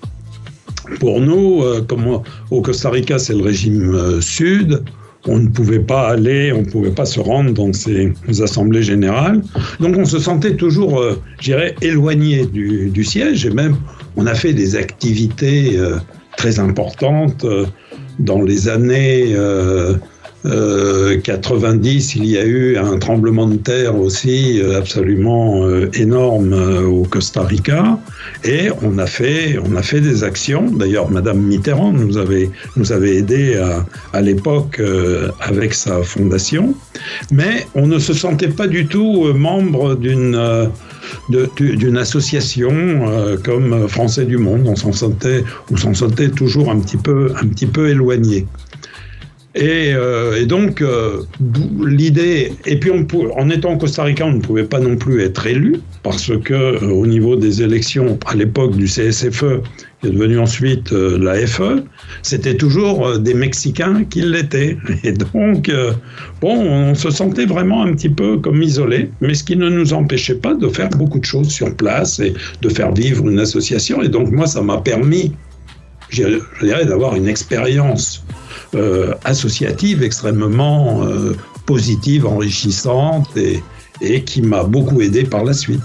pour 1.00 1.20
nous, 1.20 1.64
comme 1.88 2.22
au 2.52 2.62
Costa 2.62 2.90
Rica, 2.90 3.20
c'est 3.20 3.36
le 3.36 3.44
régime 3.44 4.22
sud, 4.22 4.84
on 5.28 5.40
ne 5.40 5.48
pouvait 5.48 5.80
pas 5.80 6.10
aller, 6.10 6.52
on 6.54 6.62
ne 6.62 6.66
pouvait 6.66 6.92
pas 6.92 7.06
se 7.06 7.20
rendre 7.20 7.54
dans 7.54 7.74
ces 7.74 8.14
assemblées 8.42 8.84
générales. 8.84 9.42
Donc 9.80 9.98
on 9.98 10.06
se 10.06 10.20
sentait 10.20 10.56
toujours, 10.56 11.00
euh, 11.00 11.22
je 11.40 11.46
dirais, 11.46 11.76
éloigné 11.82 12.46
du, 12.46 13.04
siège 13.04 13.46
et 13.46 13.50
même 13.50 13.76
on 14.16 14.26
a 14.28 14.34
fait 14.34 14.54
des 14.54 14.76
activités 14.76 15.78
euh, 15.78 15.98
très 16.38 16.60
importantes 16.60 17.44
euh, 17.44 17.66
dans 18.20 18.42
les 18.42 18.68
années 18.68 19.34
90, 20.44 20.46
euh, 20.46 22.20
il 22.20 22.26
y 22.26 22.38
a 22.38 22.46
eu 22.46 22.78
un 22.78 22.98
tremblement 22.98 23.46
de 23.48 23.58
terre 23.58 24.00
aussi 24.00 24.62
euh, 24.62 24.78
absolument 24.78 25.66
euh, 25.66 25.90
énorme 25.94 26.54
au 26.54 27.04
Costa 27.04 27.44
Rica, 27.44 28.00
et 28.46 28.70
on 28.82 28.98
a 29.00 29.06
fait, 29.06 29.60
on 29.66 29.76
a 29.76 29.82
fait 29.82 30.00
des 30.00 30.24
actions. 30.24 30.72
D'ailleurs, 30.72 31.12
Madame 31.12 31.42
Mitterrand 31.42 31.92
nous 31.92 32.18
avait, 32.18 32.50
nous 32.78 32.92
avait 32.92 33.18
aidé 33.18 33.58
à, 33.58 33.86
à 34.14 34.22
l'époque 34.22 34.82
avec 35.42 35.74
sa 35.74 36.04
fondation, 36.04 36.74
mais 37.32 37.68
on 37.76 37.88
ne 37.88 38.00
se 38.00 38.14
sentait 38.14 38.48
pas 38.48 38.68
du 38.68 38.88
tout 38.88 39.34
membre 39.34 39.96
d'une 39.96 40.70
d'une 41.58 41.98
association 41.98 43.38
comme 43.44 43.88
Français 43.88 44.26
du 44.26 44.38
Monde. 44.38 44.68
On 44.68 44.76
s'en 44.76 44.92
sentait, 44.92 45.44
on 45.72 45.78
s'en 45.78 45.94
sentait 45.94 46.30
toujours 46.30 46.70
un 46.70 46.80
petit 46.80 46.98
peu, 46.98 47.32
un 47.42 47.48
petit 47.48 47.66
peu 47.66 47.90
éloigné. 47.90 48.46
Euh, 49.58 50.40
et, 50.40 50.46
donc, 50.46 50.82
euh, 50.82 51.24
l'idée, 51.84 52.54
et 52.66 52.80
puis 52.80 52.92
en 52.92 53.50
étant 53.50 53.74
au 53.74 53.78
Costa 53.78 54.04
Rica, 54.04 54.26
on 54.26 54.34
ne 54.34 54.42
pouvait 54.42 54.64
pas 54.64 54.80
non 54.80 54.96
plus 54.96 55.24
être 55.24 55.48
élu, 55.48 55.78
parce 56.04 56.32
que 56.44 56.54
euh, 56.54 56.90
au 56.90 57.08
niveau 57.08 57.36
des 57.36 57.64
élections, 57.64 58.20
à 58.28 58.36
l'époque 58.36 58.76
du 58.76 58.86
CSFE, 58.86 59.62
qui 60.02 60.08
est 60.08 60.12
devenu 60.12 60.40
ensuite 60.40 60.92
la 60.92 61.46
FE, 61.46 61.84
c'était 62.22 62.56
toujours 62.56 63.20
des 63.20 63.34
Mexicains 63.34 64.06
qui 64.06 64.22
l'étaient. 64.22 64.78
Et 65.04 65.12
donc, 65.12 65.70
bon, 66.40 66.56
on 66.56 66.96
se 66.96 67.10
sentait 67.10 67.46
vraiment 67.46 67.84
un 67.84 67.92
petit 67.94 68.08
peu 68.08 68.38
comme 68.38 68.62
isolé, 68.62 69.12
mais 69.20 69.34
ce 69.34 69.44
qui 69.44 69.58
ne 69.58 69.68
nous 69.68 69.92
empêchait 69.92 70.36
pas 70.36 70.54
de 70.54 70.70
faire 70.70 70.90
beaucoup 70.90 71.20
de 71.20 71.26
choses 71.26 71.50
sur 71.50 71.76
place 71.76 72.20
et 72.20 72.34
de 72.62 72.70
faire 72.70 72.94
vivre 72.94 73.28
une 73.28 73.40
association. 73.40 74.02
Et 74.02 74.08
donc, 74.08 74.32
moi, 74.32 74.48
ça 74.48 74.62
m'a 74.62 74.78
permis, 74.78 75.34
je 76.12 76.40
dirais, 76.62 76.86
d'avoir 76.86 77.18
une 77.18 77.28
expérience 77.28 78.24
euh, 78.76 79.14
associative 79.24 80.04
extrêmement 80.04 81.04
euh, 81.04 81.36
positive, 81.66 82.26
enrichissante 82.26 83.28
et, 83.38 83.62
qui 84.24 84.42
m'a 84.42 84.64
beaucoup 84.64 85.02
aidé 85.02 85.24
par 85.24 85.44
la 85.44 85.52
suite. 85.52 85.82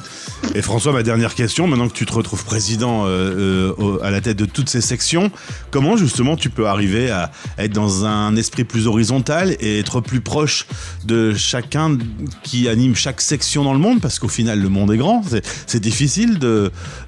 Et 0.54 0.62
François, 0.62 0.92
ma 0.92 1.02
dernière 1.02 1.34
question, 1.34 1.66
maintenant 1.66 1.88
que 1.88 1.94
tu 1.94 2.06
te 2.06 2.12
retrouves 2.12 2.44
président 2.44 3.04
euh, 3.06 3.72
à 4.02 4.10
la 4.12 4.20
tête 4.20 4.36
de 4.36 4.44
toutes 4.44 4.68
ces 4.68 4.80
sections, 4.80 5.32
comment 5.72 5.96
justement 5.96 6.36
tu 6.36 6.48
peux 6.48 6.68
arriver 6.68 7.10
à 7.10 7.32
être 7.58 7.72
dans 7.72 8.04
un 8.04 8.36
esprit 8.36 8.62
plus 8.62 8.86
horizontal 8.86 9.56
et 9.58 9.80
être 9.80 10.00
plus 10.00 10.20
proche 10.20 10.66
de 11.04 11.34
chacun 11.34 11.98
qui 12.44 12.68
anime 12.68 12.94
chaque 12.94 13.20
section 13.20 13.64
dans 13.64 13.72
le 13.72 13.80
monde? 13.80 14.00
Parce 14.00 14.20
qu'au 14.20 14.28
final, 14.28 14.60
le 14.60 14.68
monde 14.68 14.92
est 14.92 14.98
grand, 14.98 15.24
c'est 15.66 15.80
difficile 15.80 16.38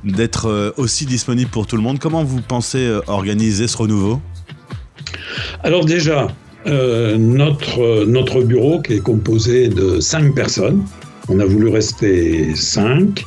d'être 0.02 0.75
aussi 0.76 1.06
disponible 1.06 1.50
pour 1.50 1.68
tout 1.68 1.76
le 1.76 1.82
monde. 1.82 2.00
Comment 2.00 2.25
vous 2.25 2.40
pensez 2.40 2.90
organiser 3.06 3.68
ce 3.68 3.76
renouveau? 3.76 4.20
Alors 5.62 5.84
déjà, 5.84 6.28
euh, 6.66 7.16
notre, 7.16 8.04
notre 8.06 8.42
bureau 8.42 8.80
qui 8.80 8.94
est 8.94 9.00
composé 9.00 9.68
de 9.68 10.00
cinq 10.00 10.34
personnes, 10.34 10.82
on 11.28 11.38
a 11.38 11.44
voulu 11.44 11.68
rester 11.68 12.54
cinq, 12.56 13.25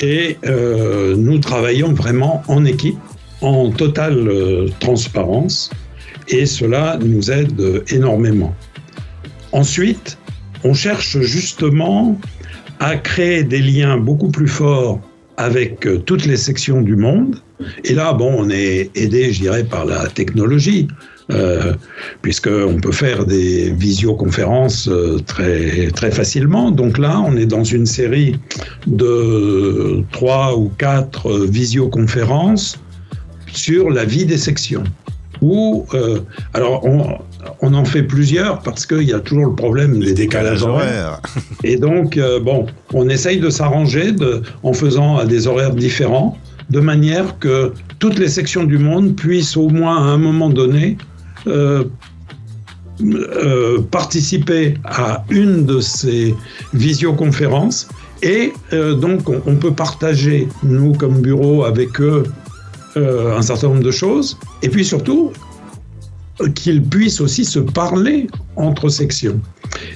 et 0.00 0.36
euh, 0.46 1.14
nous 1.16 1.38
travaillons 1.38 1.92
vraiment 1.92 2.42
en 2.48 2.64
équipe, 2.64 2.98
en 3.40 3.70
totale 3.70 4.28
euh, 4.28 4.68
transparence, 4.80 5.70
et 6.28 6.44
cela 6.44 6.98
nous 7.00 7.30
aide 7.30 7.84
énormément. 7.88 8.54
Ensuite, 9.52 10.18
on 10.64 10.74
cherche 10.74 11.20
justement 11.20 12.18
à 12.80 12.96
créer 12.96 13.44
des 13.44 13.60
liens 13.60 13.96
beaucoup 13.96 14.30
plus 14.30 14.48
forts 14.48 15.00
avec 15.36 15.86
toutes 16.04 16.26
les 16.26 16.36
sections 16.36 16.82
du 16.82 16.96
monde. 16.96 17.36
Et 17.84 17.94
là, 17.94 18.12
bon, 18.12 18.34
on 18.38 18.50
est 18.50 18.90
aidé, 18.94 19.32
je 19.32 19.40
dirais, 19.40 19.64
par 19.64 19.84
la 19.84 20.06
technologie. 20.08 20.88
Euh, 21.32 21.72
puisqu'on 22.22 22.78
peut 22.80 22.92
faire 22.92 23.26
des 23.26 23.70
visioconférences 23.70 24.88
euh, 24.88 25.18
très, 25.26 25.88
très 25.88 26.12
facilement. 26.12 26.70
Donc 26.70 26.98
là, 26.98 27.20
on 27.26 27.36
est 27.36 27.46
dans 27.46 27.64
une 27.64 27.84
série 27.84 28.38
de 28.86 30.04
trois 30.12 30.56
ou 30.56 30.70
quatre 30.78 31.46
visioconférences 31.46 32.78
sur 33.52 33.90
la 33.90 34.04
vie 34.04 34.24
des 34.24 34.38
sections. 34.38 34.84
Ou, 35.42 35.84
euh, 35.94 36.20
alors, 36.54 36.84
on, 36.84 37.18
on, 37.60 37.74
en 37.74 37.84
fait 37.84 38.04
plusieurs 38.04 38.60
parce 38.60 38.86
qu'il 38.86 39.02
y 39.02 39.12
a 39.12 39.18
toujours 39.18 39.46
le 39.46 39.54
problème 39.56 39.98
des 39.98 40.14
décalages 40.14 40.62
horaires. 40.62 41.20
Et 41.64 41.76
donc, 41.76 42.20
bon, 42.42 42.66
on 42.94 43.08
essaye 43.08 43.40
de 43.40 43.50
s'arranger 43.50 44.14
en 44.62 44.72
faisant 44.72 45.16
à 45.16 45.24
des 45.24 45.48
horaires 45.48 45.74
différents, 45.74 46.38
de 46.70 46.80
manière 46.80 47.38
que 47.38 47.72
toutes 47.98 48.18
les 48.18 48.28
sections 48.28 48.64
du 48.64 48.78
monde 48.78 49.16
puissent 49.16 49.56
au 49.56 49.68
moins 49.68 49.96
à 49.96 50.10
un 50.10 50.18
moment 50.18 50.50
donné 50.50 50.96
euh, 51.46 51.84
euh, 53.02 53.82
participer 53.90 54.74
à 54.84 55.24
une 55.28 55.66
de 55.66 55.80
ces 55.80 56.34
visioconférences 56.72 57.88
et 58.22 58.54
euh, 58.72 58.94
donc 58.94 59.28
on, 59.28 59.56
peut 59.56 59.72
partager, 59.72 60.48
nous 60.62 60.94
comme 60.94 61.20
bureau, 61.20 61.64
avec 61.64 62.00
eux 62.00 62.24
un 62.96 63.42
certain 63.42 63.68
nombre 63.68 63.82
de 63.82 63.90
choses 63.90 64.38
et 64.62 64.70
puis 64.70 64.82
surtout 64.82 65.30
qu'ils 66.54 66.82
puissent 66.82 67.20
aussi 67.20 67.44
se 67.44 67.58
parler 67.58 68.26
entre 68.56 68.88
sections. 68.88 69.38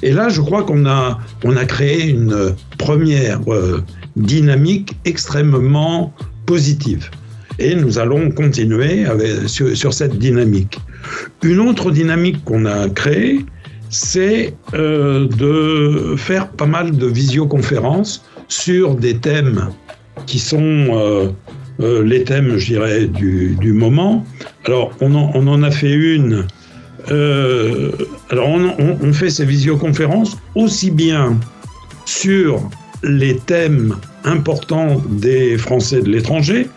Et 0.02 0.12
là, 0.12 0.28
je 0.28 0.42
crois 0.42 0.64
qu'on 0.64 0.84
a, 0.84 1.18
on 1.42 1.56
a 1.56 1.64
créé 1.64 2.10
une 2.10 2.54
première 2.76 3.40
dynamique 4.16 4.92
extrêmement 5.06 6.12
positive. 6.50 7.08
Et 7.60 7.76
nous 7.76 8.00
allons 8.00 8.32
continuer 8.32 9.06
sur, 9.46 9.92
cette 9.94 10.18
dynamique. 10.18 10.78
Une 11.44 11.60
autre 11.60 11.92
dynamique 11.92 12.42
qu'on 12.44 12.64
a 12.64 12.88
créée, 12.88 13.38
c'est 13.88 14.54
euh, 14.74 15.28
de 15.28 16.16
faire 16.16 16.48
pas 16.48 16.66
mal 16.66 16.86
de 17.02 17.06
visioconférences 17.06 18.24
sur 18.48 18.96
des 18.96 19.16
thèmes 19.16 19.68
qui 20.26 20.40
sont 20.40 20.70
euh, 20.90 21.28
euh, 21.78 22.02
les 22.02 22.24
thèmes, 22.24 22.56
je 22.56 22.66
dirais, 22.74 23.06
du, 23.06 23.72
moment. 23.72 24.26
Alors, 24.64 24.90
on 25.00 25.14
en, 25.14 25.62
a 25.62 25.70
fait 25.70 25.92
une. 25.92 26.46
alors, 28.32 28.48
on, 28.48 28.96
on, 29.08 29.12
fait 29.12 29.30
ces 29.30 29.44
visioconférences 29.44 30.36
aussi 30.56 30.90
bien 30.90 31.38
sur 32.06 32.68
les 33.04 33.36
thèmes 33.36 33.94
importants 34.24 35.02
des 35.08 35.56
Français 35.58 36.00
de 36.00 36.08
l'étranger. 36.08 36.68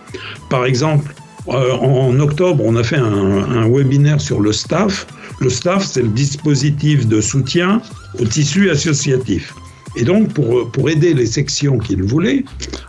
Par 0.50 0.66
exemple, 0.66 1.14
euh, 1.50 1.74
en 1.74 2.20
octobre, 2.20 2.64
on 2.66 2.76
a 2.76 2.84
fait 2.84 2.98
un, 2.98 3.68
webinaire 3.68 4.22
sur 4.22 4.40
le 4.40 4.54
staff. 4.54 5.08
Le 5.40 5.50
staff, 5.50 5.86
c'est 5.86 6.02
le 6.02 6.10
dispositif 6.10 7.08
de 7.08 7.20
soutien 7.20 7.82
au 8.20 8.26
tissu 8.26 8.70
associatif. 8.70 9.54
Et 9.96 10.04
donc, 10.04 10.34
pour, 10.34 10.72
pour 10.72 10.90
aider 10.90 11.14
les 11.14 11.26
sections 11.26 11.78
qui 11.78 11.96
le 11.96 12.06
voulaient 12.06 12.44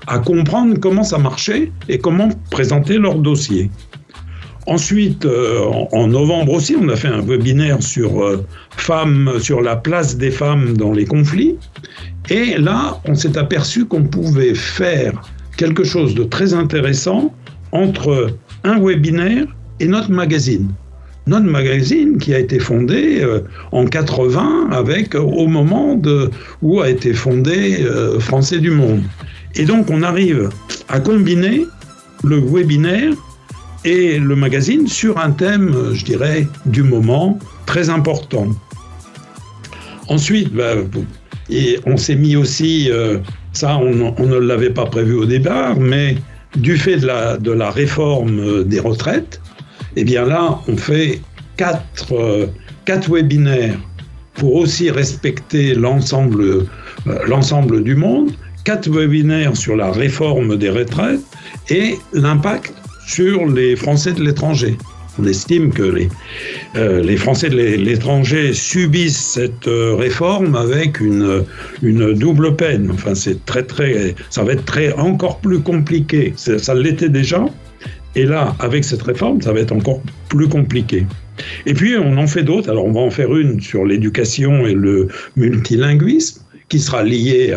à 0.07 0.19
comprendre 0.19 0.79
comment 0.81 1.03
ça 1.03 1.19
marchait 1.19 1.71
et 1.89 1.99
comment 1.99 2.31
présenter 2.51 2.99
leur 2.99 3.17
dossier. 3.17 3.71
Ensuite, 4.67 5.27
euh, 5.27 5.61
en, 5.93 6.07
novembre 6.07 6.53
aussi, 6.53 6.75
on 6.81 6.89
a 6.89 6.97
fait 6.97 7.09
un 7.09 7.21
webinaire 7.21 7.83
sur, 7.83 8.25
euh, 8.25 8.47
femmes, 8.77 9.33
sur 9.39 9.61
la 9.61 9.77
place 9.77 10.17
des 10.17 10.31
femmes 10.31 10.77
dans 10.77 10.93
les 10.93 11.05
conflits. 11.05 11.57
Et 12.31 12.57
là, 12.57 13.01
on 13.07 13.15
s'est 13.15 13.37
aperçu 13.37 13.85
qu'on 13.85 14.05
pouvait 14.05 14.55
faire 14.55 15.13
quelque 15.57 15.85
chose 15.85 16.15
de 16.15 16.25
très 16.25 16.55
intéressant 16.55 17.35
entre 17.73 18.37
un 18.65 18.79
webinaire 18.81 19.47
et 19.81 19.87
notre 19.87 20.11
magazine. 20.11 20.69
Notre 21.27 21.47
magazine 21.47 22.19
qui 22.19 22.35
a 22.35 22.39
été 22.39 22.59
fondé 22.59 23.21
euh, 23.23 23.41
en 23.73 23.87
80 23.87 24.69
avec 24.73 25.15
au 25.15 25.47
moment 25.47 26.01
où 26.61 26.81
a 26.81 26.91
été 26.91 27.15
fondé 27.15 27.83
euh, 27.83 28.21
Français 28.21 28.59
du 28.59 28.71
Monde. 28.71 29.03
Et 29.55 29.65
donc 29.65 29.91
on 29.91 30.03
arrive 30.03 30.51
à 30.89 31.01
combiner 31.01 31.65
le 32.23 32.39
webinaire 32.41 33.13
et 33.85 34.19
le 34.19 34.37
magazine 34.37 34.87
sur 34.87 35.19
un 35.19 35.31
thème, 35.31 35.75
je 35.93 36.05
dirais, 36.05 36.47
du 36.67 36.83
moment 36.83 37.39
très 37.67 37.91
important. 37.91 38.49
Ensuite, 40.09 40.53
bah, 40.53 40.75
et 41.51 41.79
on 41.87 41.97
s'est 41.97 42.17
mis 42.17 42.37
aussi, 42.37 42.91
euh, 42.91 43.19
ça 43.53 43.77
on, 43.77 44.27
ne 44.27 44.39
l'avait 44.39 44.71
pas 44.71 44.87
prévu 44.87 45.15
au 45.15 45.27
départ, 45.27 45.79
mais 45.79 46.17
du 46.57 46.77
fait 46.77 46.97
de 46.97 47.07
la, 47.07 47.37
de 47.37 47.51
réforme 47.51 48.65
des 48.65 48.81
retraites, 48.81 49.41
eh 49.97 50.05
bien 50.05 50.25
là, 50.25 50.59
on 50.69 50.77
fait 50.77 51.21
quatre, 51.57 52.13
euh, 52.13 52.47
webinaires 53.09 53.79
pour 54.35 54.55
aussi 54.57 54.91
respecter 54.91 55.75
l'ensemble 55.75 56.67
euh, 57.07 57.19
l'ensemble 57.27 57.83
du 57.83 57.95
monde, 57.95 58.33
quatre 58.65 58.89
webinaires 58.89 59.57
sur 59.57 59.77
la 59.77 59.91
réforme 59.91 60.57
des 60.57 60.71
retraites 60.71 61.21
et 61.71 61.97
l'impact 62.13 62.75
sur 63.07 63.47
les 63.47 63.77
Français 63.77 64.13
de 64.13 64.23
l'étranger. 64.23 64.77
On 65.19 65.25
estime 65.27 65.73
que 65.73 65.83
les, 65.83 66.09
euh, 66.77 67.01
les 67.01 67.17
Français 67.17 67.49
de 67.49 67.57
l'étranger 67.57 68.53
subissent 68.53 69.35
cette 69.35 69.69
euh, 69.69 69.95
réforme 69.95 70.57
avec 70.57 71.01
une, 71.01 71.45
double 71.83 72.57
peine. 72.57 72.91
Enfin, 72.93 73.15
c'est 73.15 73.45
très, 73.45 73.63
très, 73.63 74.15
ça 74.31 74.43
va 74.43 74.53
être 74.53 74.65
très, 74.65 74.93
encore 74.95 75.39
plus 75.39 75.61
compliqué. 75.61 76.33
Ça 76.37 76.75
l'était 76.75 77.09
déjà. 77.09 77.45
Et 78.17 78.25
là, 78.25 78.55
avec 78.59 78.85
cette 78.85 79.03
réforme, 79.03 79.41
ça 79.41 79.53
va 79.53 79.61
être 79.61 79.73
encore 79.73 80.01
plus 80.29 80.49
compliqué. 80.49 81.07
Et 81.67 81.75
puis, 81.75 81.97
on 81.97 82.17
en 82.17 82.27
fait 82.27 82.43
d'autres. 82.43 82.71
Alors, 82.71 82.85
on 82.85 82.93
va 82.93 83.01
en 83.01 83.11
faire 83.11 83.35
une 83.37 83.61
sur 83.61 83.85
l'éducation 83.85 84.67
et 84.67 84.75
le 84.75 85.09
multilinguisme 85.37 86.41
qui 86.69 86.79
sera 86.79 87.03
lié 87.03 87.55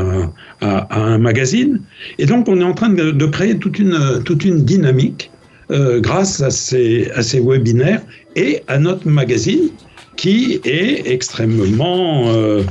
à, 0.62 0.88
un 0.92 1.18
magazine. 1.18 1.82
Et 2.20 2.26
donc, 2.26 2.48
on 2.50 2.60
est 2.60 2.64
en 2.64 2.74
train 2.74 2.90
de, 2.90 3.12
de 3.12 3.26
créer 3.26 3.58
toute 3.58 3.80
une, 3.80 4.22
toute 4.26 4.44
une 4.46 4.64
dynamique 4.66 5.32
euh, 5.70 6.00
grâce 6.00 6.42
à 6.42 6.50
ces, 6.50 7.12
webinaires 7.44 8.02
et 8.36 8.64
à 8.68 8.80
notre 8.80 9.08
magazine 9.08 9.70
qui 10.16 10.62
est 10.64 11.12
extrêmement, 11.12 12.30
euh, 12.30 12.64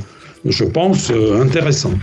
je 0.45 0.63
pense, 0.63 1.11
euh, 1.11 1.39
intéressant. 1.39 1.93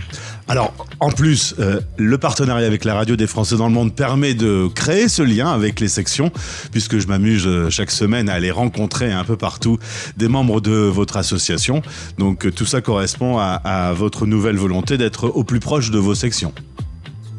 Alors, 0.47 0.73
en 0.99 1.09
plus, 1.09 1.55
le 1.97 2.17
partenariat 2.19 2.67
avec 2.67 2.85
la 2.85 2.93
radio 2.93 3.15
des 3.15 3.25
Français 3.25 3.57
dans 3.57 3.67
le 3.67 3.73
monde 3.73 3.95
permet 3.95 4.35
de 4.35 4.67
créer 4.67 5.09
ce 5.09 5.23
lien 5.23 5.51
avec 5.51 5.79
les 5.79 5.87
sections, 5.87 6.31
puisque 6.71 6.99
je 6.99 7.07
m'amuse 7.07 7.49
chaque 7.69 7.89
semaine 7.89 8.29
à 8.29 8.33
aller 8.33 8.51
rencontrer 8.51 9.11
un 9.11 9.23
peu 9.23 9.37
partout 9.37 9.79
des 10.17 10.27
membres 10.27 10.61
de 10.61 10.71
votre 10.71 11.17
association. 11.17 11.81
Donc, 12.19 12.53
tout 12.53 12.67
ça 12.67 12.81
correspond 12.81 13.39
à 13.39 13.93
votre 13.97 14.27
nouvelle 14.27 14.57
volonté 14.57 14.99
d'être 14.99 15.29
au 15.29 15.43
plus 15.43 15.59
proche 15.59 15.89
de 15.89 15.97
vos 15.97 16.13
sections. 16.13 16.53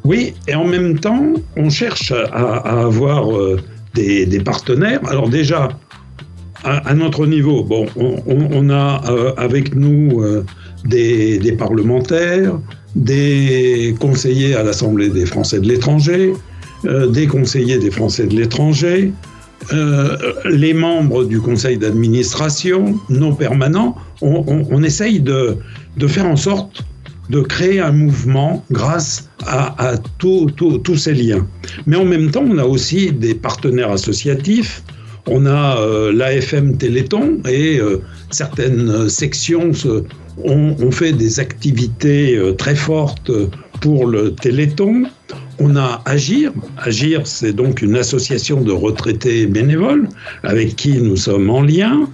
Oui, 0.06 0.34
et 0.46 0.54
en 0.54 0.64
même 0.64 1.00
temps, 1.00 1.32
on 1.56 1.68
cherche 1.68 2.12
à, 2.12 2.84
avoir 2.86 3.36
euh, 3.36 3.58
des, 3.94 4.40
partenaires. 4.44 5.00
Alors 5.08 5.28
déjà, 5.28 5.70
à, 6.62 6.94
notre 6.94 7.26
niveau, 7.26 7.64
bon, 7.64 7.86
on, 7.96 8.70
a 8.70 9.02
euh, 9.10 9.32
avec 9.36 9.74
nous 9.74 10.22
euh, 10.22 10.44
des, 10.84 11.56
parlementaires, 11.58 12.56
des 12.94 13.96
conseillers 13.98 14.54
à 14.54 14.62
l'Assemblée 14.62 15.08
des 15.08 15.26
Français 15.26 15.58
de 15.58 15.66
l'étranger, 15.66 16.34
des 16.84 17.26
conseillers 17.26 17.78
des 17.78 17.90
Français 17.90 18.26
de 18.26 18.36
l'étranger, 18.36 19.12
les 20.44 20.74
membres 20.74 21.24
du 21.24 21.40
conseil 21.40 21.78
d'administration, 21.78 22.94
nos 23.08 23.32
permanents. 23.32 23.96
On, 24.20 24.82
essaye 24.84 25.18
de 25.18 26.06
faire 26.06 26.26
en 26.26 26.36
sorte 26.36 26.84
de 27.30 27.40
créer 27.40 27.80
un 27.80 27.92
mouvement 27.92 28.64
grâce 28.70 29.28
à, 29.46 29.94
tous 30.18 30.96
ces 30.96 31.14
liens. 31.14 31.46
Mais 31.86 31.96
en 31.96 32.04
même 32.04 32.30
temps, 32.30 32.44
on 32.48 32.58
a 32.58 32.64
aussi 32.64 33.12
des 33.12 33.34
partenaires 33.34 33.90
associatifs. 33.90 34.82
On 35.28 35.44
a 35.46 35.80
euh, 35.80 36.12
l'AFM 36.12 36.76
Téléthon 36.76 37.38
et 37.48 37.78
euh, 37.78 38.00
certaines 38.30 39.08
sections 39.08 39.72
ont, 40.44 40.90
fait 40.92 41.12
des 41.12 41.40
activités 41.40 42.36
euh, 42.36 42.52
très 42.52 42.76
fortes 42.76 43.32
pour 43.80 44.06
le 44.06 44.34
Téléthon. 44.34 45.04
On 45.58 45.74
a 45.74 46.02
Agir. 46.04 46.52
Agir, 46.78 47.26
c'est 47.26 47.52
donc 47.52 47.82
une 47.82 47.96
association 47.96 48.60
de 48.60 48.70
retraités 48.70 49.46
bénévoles 49.46 50.08
avec 50.44 50.76
qui 50.76 50.98
nous 50.98 51.16
sommes 51.16 51.50
en 51.50 51.62
lien. 51.62 52.08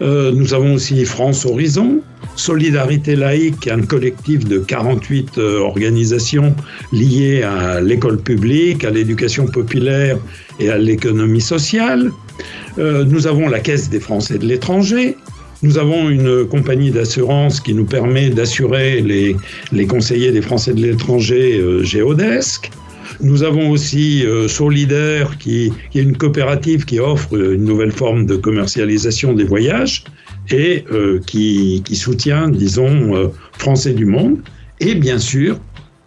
Nous 0.00 0.54
avons 0.54 0.74
aussi 0.74 1.04
France 1.04 1.46
Horizon, 1.46 2.02
Solidarité 2.36 3.16
laïque, 3.16 3.66
un 3.66 3.80
collectif 3.80 4.44
de 4.44 4.58
48 4.58 5.38
euh, 5.38 5.60
organisations 5.60 6.54
liées 6.92 7.42
à 7.42 7.80
l'école 7.80 8.18
publique, 8.18 8.84
à 8.84 8.90
l'éducation 8.90 9.46
populaire 9.46 10.18
et 10.60 10.68
à 10.68 10.76
l'économie 10.76 11.40
sociale. 11.40 12.12
Euh, 12.78 13.04
nous 13.04 13.26
avons 13.26 13.48
la 13.48 13.58
Caisse 13.58 13.88
des 13.88 14.00
Français 14.00 14.36
de 14.36 14.44
l'étranger. 14.44 15.16
Nous 15.62 15.78
avons 15.78 16.10
une 16.10 16.46
compagnie 16.46 16.90
d'assurance 16.90 17.58
qui 17.58 17.72
nous 17.72 17.86
permet 17.86 18.28
d'assurer 18.28 19.00
les, 19.00 19.86
conseillers 19.86 20.30
des 20.30 20.42
Français 20.42 20.74
de 20.74 20.82
l'étranger 20.82 21.58
euh, 21.58 21.82
Géodesc. 21.82 22.70
Nous 23.20 23.42
avons 23.42 23.70
aussi 23.70 24.24
Solidaire, 24.48 25.38
qui, 25.38 25.72
est 25.94 26.00
une 26.00 26.16
coopérative 26.16 26.84
qui 26.84 27.00
offre 27.00 27.34
une 27.34 27.64
nouvelle 27.64 27.92
forme 27.92 28.26
de 28.26 28.36
commercialisation 28.36 29.32
des 29.32 29.44
voyages 29.44 30.04
et 30.50 30.84
euh, 30.92 31.20
qui, 31.26 31.82
soutient, 31.94 32.48
disons, 32.48 33.16
euh, 33.16 33.28
Français 33.58 33.92
du 33.92 34.06
monde, 34.06 34.38
et 34.80 34.94
bien 34.94 35.18
sûr 35.18 35.58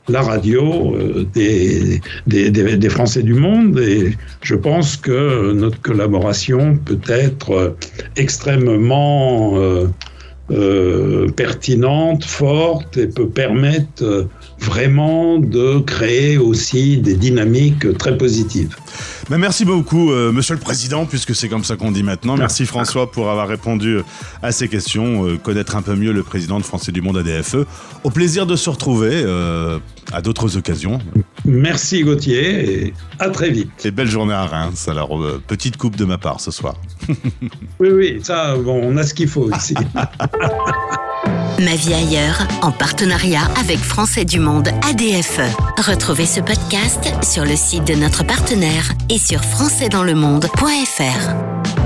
la 0.08 0.22
radio 0.22 0.96
euh, 0.96 1.26
des, 1.34 2.02
des, 2.26 2.90
Français 2.90 3.22
du 3.22 3.36
monde. 3.36 3.80
Et 3.80 4.16
je 4.42 4.56
pense 4.56 4.98
que 4.98 5.52
notre 5.54 5.80
collaboration 5.82 6.78
peut 6.78 7.00
être 7.08 7.76
extrêmement 8.16 9.56
pertinente, 11.36 12.24
forte 12.26 12.98
et 12.98 13.06
peut 13.06 13.30
permettre 13.30 14.28
vraiment 14.60 15.40
de 15.40 15.80
créer 15.80 16.38
aussi 16.38 16.98
des 16.98 17.16
dynamiques 17.16 17.98
très 17.98 18.18
positives 18.18 18.76
merci 19.38 19.66
beaucoup, 19.66 20.12
euh, 20.12 20.32
Monsieur 20.32 20.56
le 20.56 20.60
Président, 20.60 21.06
puisque 21.06 21.36
c'est 21.36 21.50
comme 21.50 21.64
ça 21.64 21.76
qu'on 21.76 21.92
dit 21.92 22.04
maintenant. 22.04 22.36
Merci 22.38 22.66
François 22.66 23.12
pour 23.12 23.30
avoir 23.30 23.48
répondu 23.48 23.98
euh, 23.98 24.04
à 24.42 24.52
ces 24.52 24.68
questions, 24.68 25.28
euh, 25.28 25.38
connaître 25.38 25.76
un 25.76 25.82
peu 25.82 25.96
mieux 25.96 26.12
le 26.12 26.24
président 26.24 26.58
de 26.60 26.66
Français 26.66 26.92
du 26.92 27.02
Monde 27.02 27.18
ADFE. 27.18 27.58
Au 28.04 28.10
plaisir 28.10 28.46
de 28.46 28.56
se 28.56 28.70
retrouver 28.70 29.26
à 30.12 30.22
d'autres 30.22 30.58
occasions. 30.58 31.00
Merci 31.46 32.04
Gauthier 32.04 32.86
et 32.86 32.94
à 33.20 33.30
très 33.30 33.50
vite. 33.50 33.70
Et 33.86 33.92
belle 33.92 34.10
journée 34.10 34.34
à 34.34 34.46
Reims. 34.46 34.88
Alors, 34.88 35.20
petite 35.48 35.78
coupe 35.78 35.96
de 35.96 36.06
ma 36.06 36.18
part 36.18 36.40
ce 36.40 36.52
soir. 36.52 36.76
oui, 37.80 37.90
oui, 37.92 38.20
ça, 38.24 38.56
bon, 38.56 38.80
on 38.84 38.98
a 38.98 39.04
ce 39.04 39.14
qu'il 39.14 39.28
faut 39.28 39.50
ici. 39.52 39.76
Ma 41.60 41.76
vie 41.76 41.94
ailleurs, 41.94 42.48
en 42.62 42.72
partenariat 42.72 43.42
avec 43.60 43.80
Français 43.80 44.24
du 44.24 44.40
Monde 44.40 44.70
ADFE. 44.90 45.42
Retrouvez 45.78 46.26
ce 46.26 46.40
podcast 46.40 47.12
sur 47.22 47.44
le 47.44 47.58
site 47.58 47.86
de 47.86 47.96
notre 47.96 48.24
partenaire 48.24 48.94
et 49.10 49.18
sur 49.18 49.44
françaisdanslemonde.fr. 49.44 51.79